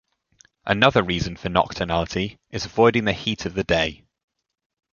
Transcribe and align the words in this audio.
Another 0.65 1.03
reason 1.03 1.35
for 1.37 1.49
nocturnality 1.49 2.39
is 2.49 2.65
avoiding 2.65 3.05
the 3.05 3.13
heat 3.13 3.45
of 3.45 3.53
the 3.53 3.63
day. 3.63 4.03